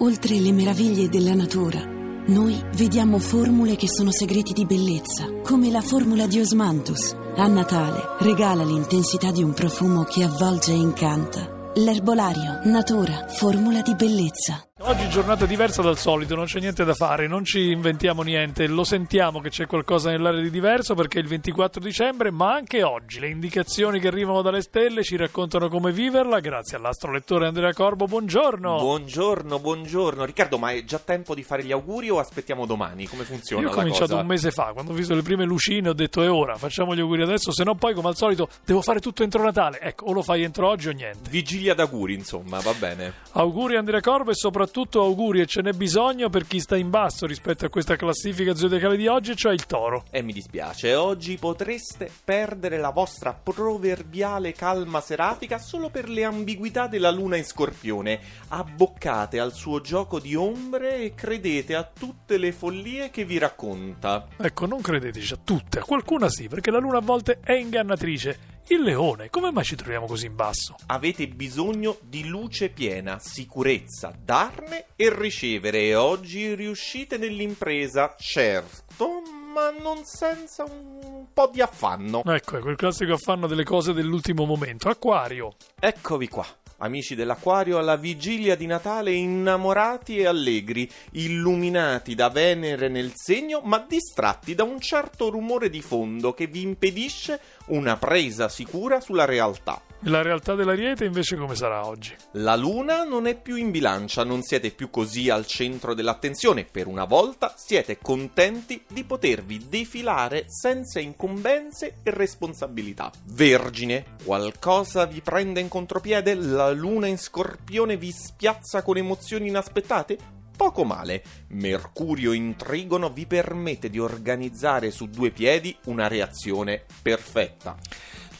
[0.00, 1.82] Oltre le meraviglie della natura,
[2.28, 7.16] noi vediamo formule che sono segreti di bellezza, come la formula di Osmanthus.
[7.34, 11.72] A Natale regala l'intensità di un profumo che avvolge e incanta.
[11.74, 14.67] L'erbolario, natura, formula di bellezza.
[14.88, 18.84] Oggi giornata diversa dal solito, non c'è niente da fare, non ci inventiamo niente, lo
[18.84, 23.20] sentiamo che c'è qualcosa nell'aria di diverso perché è il 24 dicembre, ma anche oggi
[23.20, 28.78] le indicazioni che arrivano dalle stelle ci raccontano come viverla, grazie all'astrolettore Andrea Corbo, buongiorno.
[28.78, 30.24] Buongiorno, buongiorno.
[30.24, 33.06] Riccardo, ma è già tempo di fare gli auguri o aspettiamo domani?
[33.06, 34.20] Come funziona Io ho cominciato cosa?
[34.22, 37.00] un mese fa, quando ho visto le prime lucine ho detto è ora, facciamo gli
[37.00, 40.12] auguri adesso, se no poi come al solito devo fare tutto entro Natale, ecco, o
[40.14, 41.28] lo fai entro oggi o niente.
[41.28, 43.12] Vigilia d'auguri, insomma, va bene.
[43.32, 47.26] Auguri Andrea Corbo e soprattutto auguri e ce n'è bisogno per chi sta in basso
[47.26, 50.04] rispetto a questa classifica zodiacale di oggi, cioè il toro.
[50.10, 56.86] E mi dispiace, oggi potreste perdere la vostra proverbiale calma serafica solo per le ambiguità
[56.86, 58.20] della luna in scorpione.
[58.48, 64.26] Abboccate al suo gioco di ombre e credete a tutte le follie che vi racconta.
[64.36, 68.56] Ecco, non credeteci a tutte, a qualcuna sì, perché la luna a volte è ingannatrice.
[68.70, 70.76] Il leone, come mai ci troviamo così in basso?
[70.88, 79.22] Avete bisogno di luce piena, sicurezza, darne e ricevere e oggi riuscite nell'impresa, certo,
[79.54, 82.22] ma non senza un po' di affanno.
[82.26, 84.90] Ecco, è quel classico affanno delle cose dell'ultimo momento.
[84.90, 85.54] Acquario.
[85.80, 86.46] Eccovi qua.
[86.80, 93.84] Amici dell'Aquario, alla vigilia di Natale innamorati e allegri, illuminati da Venere nel segno, ma
[93.84, 99.82] distratti da un certo rumore di fondo che vi impedisce una presa sicura sulla realtà.
[100.02, 102.14] La realtà dell'ariete invece come sarà oggi?
[102.34, 106.86] La luna non è più in bilancia, non siete più così al centro dell'attenzione, per
[106.86, 113.10] una volta siete contenti di potervi defilare senza incombenze e responsabilità.
[113.24, 116.34] Vergine, qualcosa vi prende in contropiede?
[116.34, 120.18] La luna in scorpione vi spiazza con emozioni inaspettate?
[120.56, 127.76] Poco male, Mercurio in trigono vi permette di organizzare su due piedi una reazione perfetta.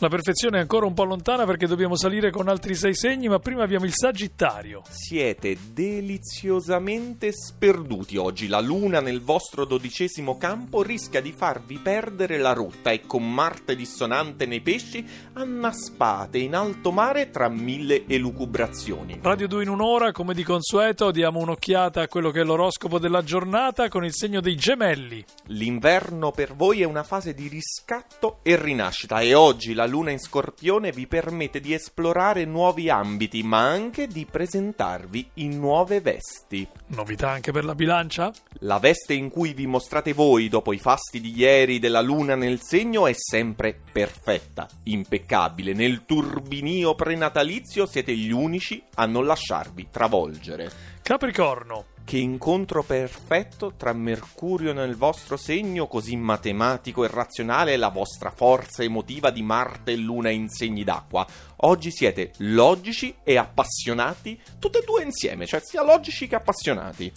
[0.00, 3.40] La perfezione è ancora un po' lontana perché dobbiamo salire con altri sei segni, ma
[3.40, 4.82] prima abbiamo il Sagittario.
[4.88, 8.46] Siete deliziosamente sperduti oggi.
[8.46, 13.74] La luna nel vostro dodicesimo campo rischia di farvi perdere la rotta e con Marte
[13.74, 19.18] dissonante nei pesci annaspate in alto mare tra mille elucubrazioni.
[19.20, 23.24] Radio 2 in un'ora, come di consueto, diamo un'occhiata a quello che è l'oroscopo della
[23.24, 25.24] giornata con il segno dei gemelli.
[25.46, 30.20] L'inverno per voi è una fase di riscatto e rinascita e oggi la luna in
[30.20, 36.66] scorpione vi permette di esplorare nuovi ambiti ma anche di presentarvi in nuove vesti.
[36.88, 38.32] Novità anche per la bilancia?
[38.60, 42.60] La veste in cui vi mostrate voi dopo i fasti di ieri della luna nel
[42.60, 45.72] segno è sempre perfetta, impeccabile.
[45.72, 50.70] Nel turbinio prenatalizio siete gli unici a non lasciarvi travolgere.
[51.02, 51.96] Capricorno.
[52.08, 58.30] Che incontro perfetto tra Mercurio nel vostro segno, così matematico e razionale, e la vostra
[58.30, 61.26] forza emotiva di Marte e Luna in segni d'acqua.
[61.56, 67.12] Oggi siete logici e appassionati, tutte e due insieme, cioè sia logici che appassionati.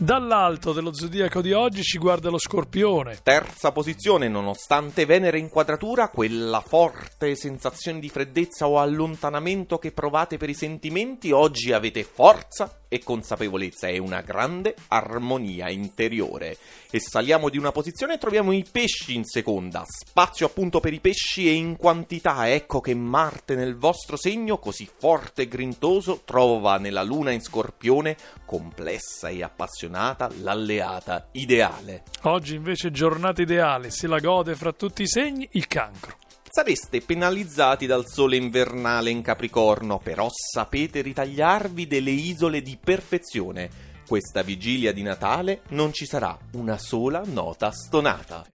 [0.00, 3.18] Dall'alto dello zodiaco di oggi ci guarda lo Scorpione.
[3.22, 10.38] Terza posizione, nonostante Venere in quadratura, quella forte sensazione di freddezza o allontanamento che provate
[10.38, 16.56] per i sentimenti, oggi avete forza e consapevolezza e una grande armonia interiore.
[16.90, 19.84] E saliamo di una posizione e troviamo i pesci in seconda.
[19.86, 22.48] Spazio appunto per i pesci e in quantità.
[22.48, 28.16] Ecco che Marte nel vostro segno, così forte e grintoso, trova nella Luna in Scorpione,
[28.44, 29.44] complessa e
[29.90, 32.04] appassionata, l'alleata ideale.
[32.22, 36.16] Oggi invece giornata ideale, se la gode fra tutti i segni, il cancro.
[36.48, 43.88] Sareste penalizzati dal sole invernale in Capricorno, però sapete ritagliarvi delle isole di perfezione.
[44.06, 48.44] Questa vigilia di Natale non ci sarà una sola nota stonata.